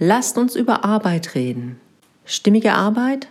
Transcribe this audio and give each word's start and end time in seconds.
Lasst 0.00 0.38
uns 0.38 0.54
über 0.54 0.84
Arbeit 0.84 1.34
reden. 1.34 1.80
Stimmige 2.24 2.72
Arbeit? 2.72 3.26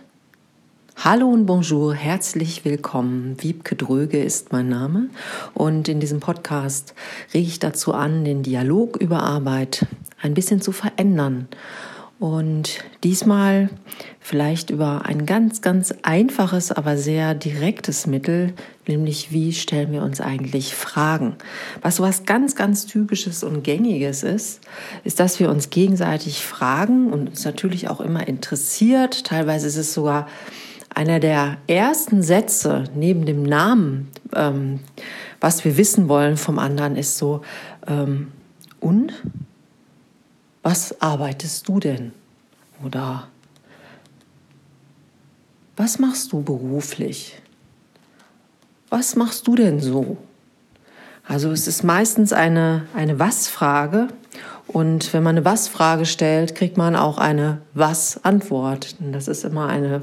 Hallo 0.96 1.26
und 1.26 1.46
bonjour, 1.46 1.94
herzlich 1.94 2.66
willkommen. 2.66 3.36
Wiebke 3.38 3.74
Dröge 3.74 4.22
ist 4.22 4.52
mein 4.52 4.68
Name 4.68 5.08
und 5.54 5.88
in 5.88 5.98
diesem 5.98 6.20
Podcast 6.20 6.92
rege 7.32 7.46
ich 7.46 7.58
dazu 7.58 7.94
an, 7.94 8.26
den 8.26 8.42
Dialog 8.42 8.98
über 8.98 9.22
Arbeit 9.22 9.86
ein 10.20 10.34
bisschen 10.34 10.60
zu 10.60 10.72
verändern 10.72 11.48
und 12.18 12.84
diesmal 13.04 13.70
vielleicht 14.18 14.70
über 14.70 15.06
ein 15.06 15.24
ganz, 15.24 15.60
ganz 15.62 15.94
einfaches, 16.02 16.72
aber 16.72 16.96
sehr 16.96 17.34
direktes 17.34 18.08
Mittel, 18.08 18.54
nämlich 18.88 19.30
wie 19.30 19.52
stellen 19.52 19.92
wir 19.92 20.02
uns 20.02 20.20
eigentlich 20.20 20.74
Fragen. 20.74 21.36
Was 21.80 21.96
so 21.96 22.02
was 22.02 22.24
ganz, 22.24 22.56
ganz 22.56 22.86
typisches 22.86 23.44
und 23.44 23.62
gängiges 23.62 24.24
ist, 24.24 24.60
ist, 25.04 25.20
dass 25.20 25.38
wir 25.38 25.48
uns 25.48 25.70
gegenseitig 25.70 26.44
fragen 26.44 27.12
und 27.12 27.28
uns 27.28 27.44
natürlich 27.44 27.88
auch 27.88 28.00
immer 28.00 28.26
interessiert. 28.26 29.24
Teilweise 29.24 29.68
ist 29.68 29.76
es 29.76 29.94
sogar 29.94 30.26
einer 30.92 31.20
der 31.20 31.58
ersten 31.68 32.24
Sätze 32.24 32.84
neben 32.96 33.26
dem 33.26 33.44
Namen, 33.44 34.08
ähm, 34.34 34.80
was 35.40 35.64
wir 35.64 35.76
wissen 35.76 36.08
wollen 36.08 36.36
vom 36.36 36.58
anderen, 36.58 36.96
ist 36.96 37.16
so, 37.16 37.42
ähm, 37.86 38.32
und? 38.80 39.12
Was 40.62 41.00
arbeitest 41.00 41.68
du 41.68 41.80
denn? 41.80 42.12
Oder 42.84 43.28
was 45.76 45.98
machst 45.98 46.32
du 46.32 46.42
beruflich? 46.42 47.40
Was 48.90 49.16
machst 49.16 49.46
du 49.46 49.54
denn 49.54 49.80
so? 49.80 50.16
Also 51.26 51.50
es 51.52 51.68
ist 51.68 51.84
meistens 51.84 52.32
eine, 52.32 52.86
eine 52.94 53.18
Was-Frage 53.18 54.08
und 54.66 55.12
wenn 55.12 55.22
man 55.22 55.36
eine 55.36 55.44
Was-Frage 55.44 56.04
stellt, 56.04 56.54
kriegt 56.54 56.76
man 56.76 56.94
auch 56.94 57.18
eine 57.18 57.62
Was-Antwort. 57.74 58.96
Das 59.12 59.26
ist 59.26 59.44
immer 59.44 59.66
eine, 59.66 60.02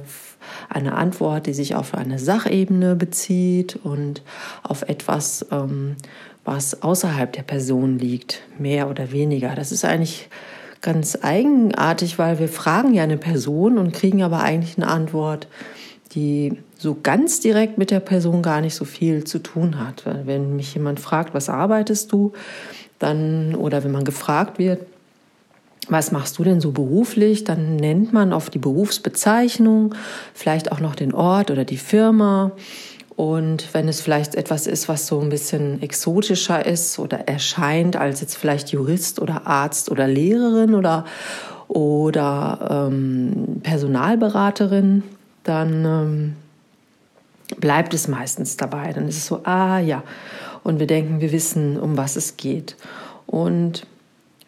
eine 0.69 0.95
Antwort, 0.95 1.45
die 1.45 1.53
sich 1.53 1.75
auf 1.75 1.93
eine 1.93 2.19
Sachebene 2.19 2.95
bezieht 2.95 3.75
und 3.75 4.23
auf 4.63 4.83
etwas, 4.83 5.45
ähm, 5.51 5.95
was 6.45 6.83
außerhalb 6.83 7.33
der 7.33 7.43
Person 7.43 7.99
liegt, 7.99 8.41
mehr 8.57 8.89
oder 8.89 9.11
weniger. 9.11 9.55
Das 9.55 9.71
ist 9.71 9.83
eigentlich 9.83 10.29
ganz 10.81 11.17
eigenartig, 11.21 12.19
weil 12.19 12.39
wir 12.39 12.47
fragen 12.47 12.93
ja 12.93 13.03
eine 13.03 13.17
Person 13.17 13.79
und 13.79 13.91
kriegen 13.91 14.21
aber 14.21 14.41
eigentlich 14.41 14.77
eine 14.77 14.87
Antwort, 14.87 15.47
die 16.11 16.53
so 16.77 16.95
ganz 17.01 17.39
direkt 17.39 17.77
mit 17.77 17.89
der 17.89 17.99
Person 17.99 18.43
gar 18.43 18.61
nicht 18.61 18.75
so 18.75 18.85
viel 18.85 19.23
zu 19.23 19.39
tun 19.39 19.79
hat. 19.79 20.03
Wenn 20.05 20.55
mich 20.55 20.73
jemand 20.75 20.99
fragt, 20.99 21.33
was 21.33 21.49
arbeitest 21.49 22.11
du, 22.11 22.33
dann 22.99 23.55
oder 23.55 23.83
wenn 23.83 23.91
man 23.91 24.05
gefragt 24.05 24.59
wird, 24.59 24.85
was 25.87 26.11
machst 26.11 26.37
du 26.37 26.43
denn 26.43 26.61
so 26.61 26.71
beruflich? 26.71 27.43
Dann 27.43 27.75
nennt 27.75 28.13
man 28.13 28.33
oft 28.33 28.53
die 28.53 28.59
Berufsbezeichnung, 28.59 29.93
vielleicht 30.33 30.71
auch 30.71 30.79
noch 30.79 30.95
den 30.95 31.13
Ort 31.13 31.51
oder 31.51 31.65
die 31.65 31.77
Firma. 31.77 32.51
Und 33.15 33.73
wenn 33.73 33.87
es 33.87 34.01
vielleicht 34.01 34.35
etwas 34.35 34.67
ist, 34.67 34.89
was 34.89 35.07
so 35.07 35.21
ein 35.21 35.29
bisschen 35.29 35.81
exotischer 35.81 36.65
ist 36.65 36.99
oder 36.99 37.27
erscheint 37.27 37.95
als 37.95 38.19
jetzt 38.19 38.35
vielleicht 38.35 38.69
Jurist 38.69 39.21
oder 39.21 39.47
Arzt 39.47 39.89
oder 39.89 40.05
Lehrerin 40.05 40.75
oder, 40.75 41.05
oder 41.69 42.87
ähm, 42.89 43.61
Personalberaterin, 43.63 45.03
dann 45.43 45.85
ähm, 45.85 46.35
bleibt 47.59 47.93
es 47.93 48.09
meistens 48.09 48.57
dabei. 48.57 48.91
Dann 48.91 49.07
ist 49.07 49.17
es 49.17 49.27
so, 49.27 49.41
ah 49.45 49.79
ja. 49.79 50.03
Und 50.63 50.79
wir 50.79 50.87
denken, 50.87 51.21
wir 51.21 51.31
wissen, 51.31 51.79
um 51.79 51.95
was 51.95 52.17
es 52.17 52.35
geht. 52.35 52.75
Und 53.27 53.87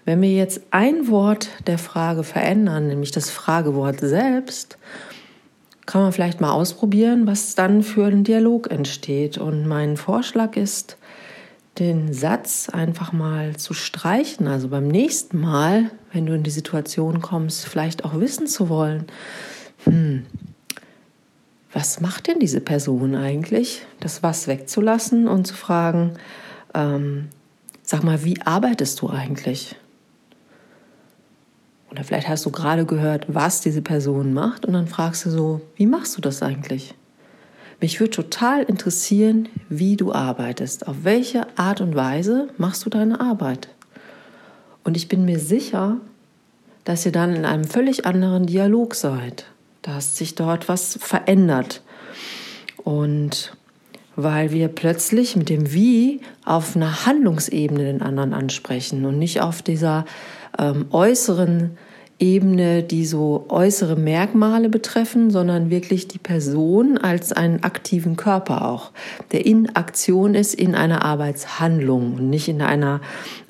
wenn 0.03 0.21
wir 0.21 0.31
jetzt 0.31 0.61
ein 0.71 1.09
Wort 1.09 1.49
der 1.67 1.77
Frage 1.77 2.23
verändern, 2.23 2.87
nämlich 2.87 3.11
das 3.11 3.29
Fragewort 3.29 3.99
selbst, 3.99 4.77
kann 5.87 6.01
man 6.01 6.11
vielleicht 6.11 6.41
mal 6.41 6.51
ausprobieren, 6.51 7.25
was 7.25 7.55
dann 7.55 7.81
für 7.81 8.05
ein 8.05 8.23
Dialog 8.23 8.69
entsteht. 8.69 9.37
Und 9.37 9.65
mein 9.65 9.97
Vorschlag 9.97 10.55
ist, 10.55 10.97
den 11.79 12.13
Satz 12.13 12.69
einfach 12.69 13.13
mal 13.13 13.55
zu 13.55 13.73
streichen. 13.73 14.47
Also 14.47 14.67
beim 14.67 14.87
nächsten 14.87 15.39
Mal, 15.39 15.89
wenn 16.11 16.25
du 16.25 16.33
in 16.33 16.43
die 16.43 16.51
Situation 16.51 17.21
kommst, 17.21 17.65
vielleicht 17.65 18.03
auch 18.03 18.19
wissen 18.19 18.47
zu 18.47 18.67
wollen, 18.69 19.05
hm, 19.85 20.25
was 21.71 22.01
macht 22.01 22.27
denn 22.27 22.39
diese 22.39 22.61
Person 22.61 23.15
eigentlich? 23.15 23.85
Das 23.99 24.23
was 24.23 24.47
wegzulassen 24.47 25.27
und 25.27 25.47
zu 25.47 25.53
fragen, 25.53 26.13
ähm, 26.73 27.29
sag 27.83 28.03
mal, 28.03 28.23
wie 28.25 28.41
arbeitest 28.41 29.01
du 29.01 29.09
eigentlich? 29.09 29.75
Vielleicht 32.07 32.29
hast 32.29 32.45
du 32.45 32.51
gerade 32.51 32.85
gehört, 32.85 33.25
was 33.27 33.59
diese 33.59 33.81
Person 33.81 34.33
macht 34.33 34.65
und 34.65 34.71
dann 34.71 34.87
fragst 34.87 35.25
du 35.25 35.29
so, 35.29 35.59
wie 35.75 35.85
machst 35.85 36.15
du 36.15 36.21
das 36.21 36.41
eigentlich? 36.41 36.93
Mich 37.81 37.99
würde 37.99 38.11
total 38.11 38.63
interessieren, 38.63 39.49
wie 39.67 39.97
du 39.97 40.13
arbeitest. 40.13 40.87
Auf 40.87 41.03
welche 41.03 41.45
Art 41.57 41.81
und 41.81 41.95
Weise 41.95 42.47
machst 42.57 42.85
du 42.85 42.89
deine 42.89 43.19
Arbeit? 43.19 43.67
Und 44.85 44.95
ich 44.95 45.09
bin 45.09 45.25
mir 45.25 45.37
sicher, 45.37 45.97
dass 46.85 47.05
ihr 47.05 47.11
dann 47.11 47.35
in 47.35 47.43
einem 47.43 47.65
völlig 47.65 48.05
anderen 48.05 48.45
Dialog 48.45 48.95
seid. 48.95 49.43
Dass 49.81 50.15
sich 50.15 50.33
dort 50.33 50.69
was 50.69 50.97
verändert. 51.01 51.81
Und 52.85 53.51
weil 54.15 54.51
wir 54.51 54.69
plötzlich 54.69 55.35
mit 55.35 55.49
dem 55.49 55.73
Wie 55.73 56.21
auf 56.45 56.77
einer 56.77 57.05
Handlungsebene 57.05 57.83
den 57.83 58.01
anderen 58.01 58.33
ansprechen 58.33 59.03
und 59.03 59.19
nicht 59.19 59.41
auf 59.41 59.61
dieser 59.61 60.05
ähm, 60.57 60.85
äußeren 60.91 61.77
Ebene, 62.19 62.81
die 62.81 63.05
so 63.05 63.45
äußere 63.49 63.95
Merkmale 63.95 64.69
betreffen, 64.69 65.29
sondern 65.29 65.69
wirklich 65.69 66.07
die 66.07 66.17
Person 66.17 66.97
als 66.97 67.31
einen 67.31 67.63
aktiven 67.63 68.15
Körper 68.15 68.65
auch, 68.65 68.91
der 69.31 69.45
in 69.45 69.75
Aktion 69.75 70.33
ist 70.33 70.55
in 70.55 70.73
einer 70.73 71.05
Arbeitshandlung 71.05 72.15
und 72.15 72.29
nicht 72.29 72.47
in 72.47 72.61
einer 72.61 73.01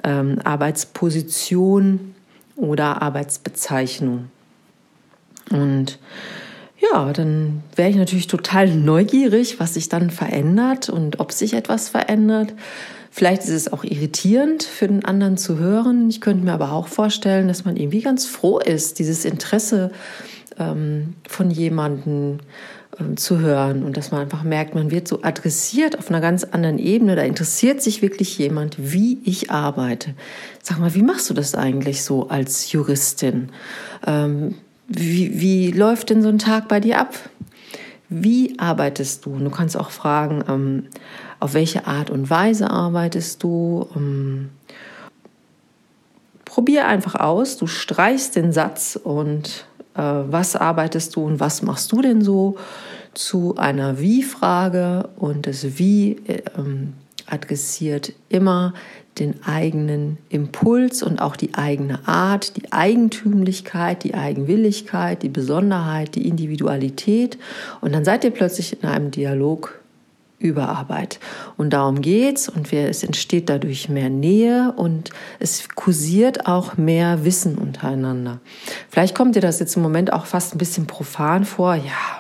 ähm, 0.03 0.39
Arbeitsposition 0.43 2.13
oder 2.57 3.01
Arbeitsbezeichnung. 3.01 4.25
Und 5.49 5.99
ja, 6.91 7.13
dann 7.13 7.63
wäre 7.75 7.89
ich 7.89 7.95
natürlich 7.95 8.27
total 8.27 8.69
neugierig, 8.69 9.59
was 9.59 9.73
sich 9.75 9.89
dann 9.89 10.09
verändert 10.09 10.89
und 10.89 11.19
ob 11.19 11.31
sich 11.31 11.53
etwas 11.53 11.89
verändert. 11.89 12.53
Vielleicht 13.11 13.43
ist 13.43 13.49
es 13.49 13.73
auch 13.73 13.83
irritierend 13.83 14.63
für 14.63 14.87
den 14.87 15.03
anderen 15.03 15.37
zu 15.37 15.57
hören. 15.57 16.09
Ich 16.09 16.21
könnte 16.21 16.45
mir 16.45 16.53
aber 16.53 16.71
auch 16.71 16.87
vorstellen, 16.87 17.47
dass 17.47 17.65
man 17.65 17.75
irgendwie 17.75 18.01
ganz 18.01 18.25
froh 18.25 18.59
ist, 18.59 18.99
dieses 18.99 19.25
Interesse 19.25 19.91
ähm, 20.59 21.15
von 21.27 21.49
jemandem 21.49 22.37
ähm, 22.99 23.17
zu 23.17 23.39
hören 23.39 23.83
und 23.83 23.97
dass 23.97 24.11
man 24.11 24.21
einfach 24.21 24.43
merkt, 24.43 24.75
man 24.75 24.91
wird 24.91 25.07
so 25.07 25.23
adressiert 25.23 25.97
auf 25.97 26.09
einer 26.09 26.21
ganz 26.21 26.43
anderen 26.43 26.79
Ebene. 26.79 27.15
Da 27.15 27.23
interessiert 27.23 27.81
sich 27.81 28.01
wirklich 28.01 28.37
jemand, 28.37 28.75
wie 28.77 29.19
ich 29.23 29.49
arbeite. 29.51 30.13
Sag 30.61 30.79
mal, 30.79 30.93
wie 30.93 31.01
machst 31.01 31.29
du 31.29 31.33
das 31.33 31.55
eigentlich 31.55 32.03
so 32.03 32.29
als 32.29 32.71
Juristin? 32.71 33.49
Ähm, 34.05 34.55
wie, 34.87 35.39
wie 35.39 35.71
läuft 35.71 36.09
denn 36.09 36.21
so 36.21 36.29
ein 36.29 36.39
Tag 36.39 36.67
bei 36.67 36.79
dir 36.79 36.99
ab? 36.99 37.15
Wie 38.09 38.57
arbeitest 38.57 39.25
du? 39.25 39.33
Und 39.33 39.43
du 39.43 39.49
kannst 39.49 39.77
auch 39.77 39.91
fragen, 39.91 40.43
ähm, 40.47 40.83
auf 41.39 41.53
welche 41.53 41.87
Art 41.87 42.09
und 42.09 42.29
Weise 42.29 42.69
arbeitest 42.69 43.43
du? 43.43 43.87
Ähm, 43.95 44.49
probier 46.45 46.87
einfach 46.87 47.15
aus, 47.15 47.57
du 47.57 47.67
streichst 47.67 48.35
den 48.35 48.51
Satz 48.51 48.97
und 49.01 49.65
äh, 49.93 50.01
was 50.01 50.55
arbeitest 50.55 51.15
du 51.15 51.25
und 51.25 51.39
was 51.39 51.61
machst 51.61 51.91
du 51.91 52.01
denn 52.01 52.21
so 52.21 52.57
zu 53.13 53.57
einer 53.57 53.99
Wie-Frage 53.99 55.09
und 55.17 55.45
das 55.45 55.77
Wie 55.77 56.13
äh, 56.27 56.41
adressiert 57.27 58.13
immer 58.29 58.73
den 59.19 59.43
eigenen 59.43 60.17
Impuls 60.29 61.01
und 61.01 61.19
auch 61.19 61.35
die 61.35 61.55
eigene 61.55 62.07
Art, 62.07 62.55
die 62.57 62.71
Eigentümlichkeit, 62.71 64.03
die 64.03 64.13
Eigenwilligkeit, 64.13 65.23
die 65.23 65.29
Besonderheit, 65.29 66.15
die 66.15 66.27
Individualität. 66.27 67.37
Und 67.81 67.93
dann 67.93 68.05
seid 68.05 68.23
ihr 68.23 68.31
plötzlich 68.31 68.81
in 68.81 68.87
einem 68.87 69.11
Dialog 69.11 69.79
über 70.39 70.69
Arbeit. 70.69 71.19
Und 71.57 71.71
darum 71.73 72.01
geht's 72.01 72.47
und 72.47 72.71
wir, 72.71 72.89
es 72.89 73.03
entsteht 73.03 73.49
dadurch 73.49 73.89
mehr 73.89 74.09
Nähe 74.09 74.71
und 74.75 75.09
es 75.39 75.69
kursiert 75.69 76.45
auch 76.45 76.77
mehr 76.77 77.25
Wissen 77.25 77.57
untereinander. 77.57 78.39
Vielleicht 78.89 79.15
kommt 79.15 79.35
dir 79.35 79.41
das 79.41 79.59
jetzt 79.59 79.75
im 79.75 79.81
Moment 79.81 80.13
auch 80.13 80.27
fast 80.27 80.53
ein 80.53 80.59
bisschen 80.59 80.85
profan 80.85 81.43
vor. 81.43 81.73
Ja, 81.73 82.16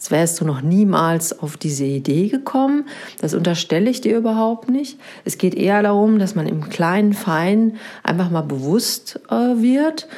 Jetzt 0.00 0.10
wärst 0.10 0.40
du 0.40 0.46
noch 0.46 0.62
niemals 0.62 1.40
auf 1.40 1.58
diese 1.58 1.84
Idee 1.84 2.28
gekommen. 2.28 2.88
Das 3.20 3.34
unterstelle 3.34 3.90
ich 3.90 4.00
dir 4.00 4.16
überhaupt 4.16 4.70
nicht. 4.70 4.98
Es 5.26 5.36
geht 5.36 5.54
eher 5.54 5.82
darum, 5.82 6.18
dass 6.18 6.34
man 6.34 6.46
im 6.46 6.70
kleinen 6.70 7.12
Fein 7.12 7.76
einfach 8.02 8.30
mal 8.30 8.40
bewusst 8.40 9.20
äh, 9.28 9.34
wird 9.34 10.08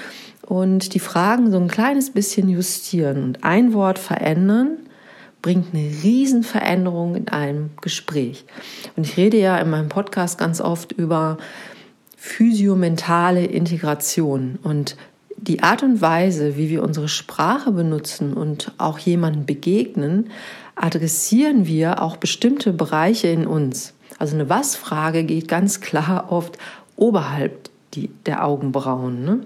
und 0.46 0.94
die 0.94 1.00
Fragen 1.00 1.50
so 1.50 1.58
ein 1.58 1.66
kleines 1.66 2.12
bisschen 2.12 2.48
justieren 2.48 3.24
und 3.24 3.42
ein 3.42 3.72
Wort 3.72 3.98
verändern 3.98 4.76
bringt 5.42 5.74
eine 5.74 5.82
Riesenveränderung 6.04 7.16
in 7.16 7.26
einem 7.26 7.70
Gespräch. 7.80 8.44
Und 8.94 9.04
ich 9.04 9.16
rede 9.16 9.38
ja 9.38 9.58
in 9.58 9.68
meinem 9.68 9.88
Podcast 9.88 10.38
ganz 10.38 10.60
oft 10.60 10.92
über 10.92 11.38
physiomentale 12.16 13.44
Integration 13.44 14.60
und 14.62 14.96
die 15.42 15.62
Art 15.62 15.82
und 15.82 16.00
Weise, 16.00 16.56
wie 16.56 16.70
wir 16.70 16.82
unsere 16.82 17.08
Sprache 17.08 17.72
benutzen 17.72 18.32
und 18.32 18.72
auch 18.78 18.98
jemanden 18.98 19.44
begegnen, 19.44 20.30
adressieren 20.76 21.66
wir 21.66 22.00
auch 22.00 22.16
bestimmte 22.16 22.72
Bereiche 22.72 23.28
in 23.28 23.46
uns. 23.46 23.92
Also 24.18 24.34
eine 24.34 24.48
Was-Frage 24.48 25.24
geht 25.24 25.48
ganz 25.48 25.80
klar 25.80 26.30
oft 26.30 26.58
oberhalb 26.96 27.70
die, 27.94 28.08
der 28.26 28.44
Augenbrauen. 28.46 29.24
Ne? 29.24 29.40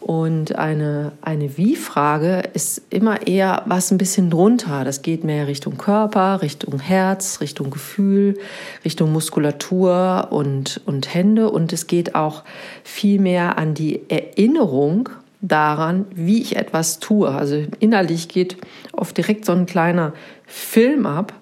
Und 0.00 0.56
eine, 0.56 1.12
eine 1.22 1.56
Wie-Frage 1.56 2.42
ist 2.54 2.82
immer 2.90 3.26
eher 3.26 3.62
was 3.66 3.90
ein 3.90 3.98
bisschen 3.98 4.30
drunter. 4.30 4.84
Das 4.84 5.02
geht 5.02 5.24
mehr 5.24 5.46
Richtung 5.46 5.76
Körper, 5.78 6.42
Richtung 6.42 6.80
Herz, 6.80 7.40
Richtung 7.40 7.70
Gefühl, 7.70 8.38
Richtung 8.84 9.12
Muskulatur 9.12 10.28
und, 10.30 10.80
und 10.86 11.14
Hände. 11.14 11.50
Und 11.50 11.72
es 11.72 11.86
geht 11.86 12.14
auch 12.14 12.42
viel 12.82 13.20
mehr 13.20 13.58
an 13.58 13.74
die 13.74 14.00
Erinnerung 14.08 15.10
daran, 15.42 16.06
wie 16.14 16.40
ich 16.40 16.56
etwas 16.56 16.98
tue. 16.98 17.30
Also 17.30 17.64
innerlich 17.78 18.28
geht 18.28 18.56
oft 18.92 19.16
direkt 19.16 19.44
so 19.44 19.52
ein 19.52 19.66
kleiner 19.66 20.12
Film 20.46 21.06
ab, 21.06 21.32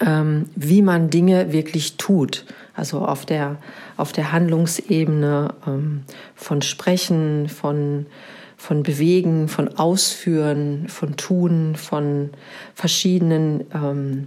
ähm, 0.00 0.46
wie 0.56 0.82
man 0.82 1.10
Dinge 1.10 1.52
wirklich 1.52 1.96
tut. 1.96 2.44
Also 2.74 3.00
auf 3.00 3.26
der, 3.26 3.58
auf 3.96 4.12
der 4.12 4.32
Handlungsebene 4.32 5.54
ähm, 5.66 6.02
von 6.34 6.62
Sprechen, 6.62 7.48
von, 7.48 8.06
von 8.56 8.82
Bewegen, 8.82 9.48
von 9.48 9.68
Ausführen, 9.76 10.88
von 10.88 11.16
Tun, 11.16 11.76
von 11.76 12.30
verschiedenen 12.74 13.64
ähm, 13.74 14.26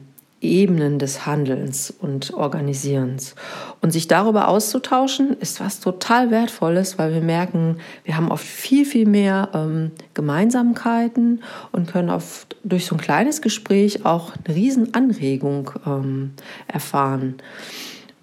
Ebenen 0.51 0.99
des 0.99 1.25
Handelns 1.25 1.91
und 1.91 2.33
Organisierens. 2.33 3.35
Und 3.81 3.91
sich 3.91 4.07
darüber 4.07 4.47
auszutauschen, 4.47 5.37
ist 5.39 5.59
was 5.59 5.79
total 5.79 6.31
Wertvolles, 6.31 6.97
weil 6.97 7.13
wir 7.13 7.21
merken, 7.21 7.77
wir 8.03 8.17
haben 8.17 8.31
oft 8.31 8.45
viel, 8.45 8.85
viel 8.85 9.07
mehr 9.07 9.49
ähm, 9.53 9.91
Gemeinsamkeiten 10.13 11.43
und 11.71 11.91
können 11.91 12.09
oft 12.09 12.55
durch 12.63 12.85
so 12.85 12.95
ein 12.95 13.01
kleines 13.01 13.41
Gespräch 13.41 14.05
auch 14.05 14.33
eine 14.45 14.55
Riesenanregung 14.55 15.71
ähm, 15.85 16.31
erfahren 16.67 17.35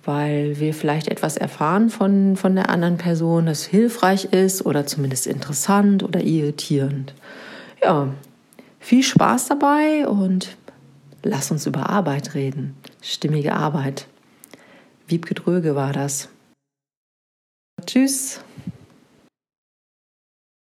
weil 0.04 0.58
wir 0.58 0.74
vielleicht 0.74 1.08
etwas 1.08 1.36
erfahren 1.36 1.88
von, 1.88 2.36
von 2.36 2.54
der 2.54 2.70
anderen 2.70 2.96
Person, 2.96 3.46
das 3.46 3.64
hilfreich 3.64 4.24
ist 4.26 4.66
oder 4.66 4.86
zumindest 4.86 5.26
interessant 5.26 6.02
oder 6.02 6.20
irritierend. 6.20 7.14
Ja, 7.82 8.08
viel 8.80 9.02
Spaß 9.04 9.46
dabei 9.46 10.08
und 10.08 10.56
lass 11.22 11.50
uns 11.50 11.66
über 11.66 11.90
Arbeit 11.90 12.34
reden. 12.34 12.76
Stimmige 13.00 13.54
Arbeit. 13.54 14.06
Wiebke 15.06 15.34
Dröge 15.34 15.74
war 15.74 15.92
das. 15.92 16.28
Tschüss. 17.86 18.40